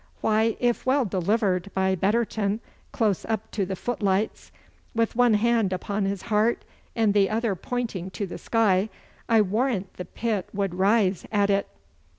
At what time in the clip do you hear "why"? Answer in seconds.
0.21-0.57